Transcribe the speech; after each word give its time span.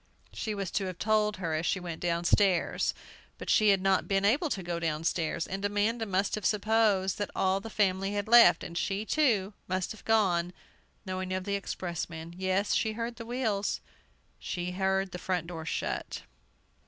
She 0.33 0.55
was 0.55 0.71
to 0.71 0.85
have 0.87 0.97
told 0.97 1.37
her 1.37 1.53
as 1.53 1.63
she 1.67 1.79
went 1.79 1.99
downstairs. 2.01 2.95
But 3.37 3.51
she 3.51 3.69
had 3.69 3.83
not 3.83 4.07
been 4.07 4.25
able 4.25 4.49
to 4.49 4.63
go 4.63 4.79
downstairs! 4.79 5.45
And 5.45 5.63
Amanda 5.63 6.07
must 6.07 6.33
have 6.33 6.43
supposed 6.43 7.19
that 7.19 7.29
all 7.35 7.59
the 7.59 7.69
family 7.69 8.13
had 8.13 8.27
left, 8.27 8.63
and 8.63 8.75
she, 8.75 9.05
too, 9.05 9.53
must 9.67 9.91
have 9.91 10.03
gone, 10.03 10.53
knowing 11.05 11.31
of 11.33 11.43
the 11.43 11.53
expressman. 11.53 12.33
Yes, 12.35 12.73
she 12.73 12.93
heard 12.93 13.17
the 13.17 13.27
wheels! 13.27 13.79
She 14.39 14.71
heard 14.71 15.11
the 15.11 15.19
front 15.19 15.45
door 15.45 15.67
shut! 15.67 16.23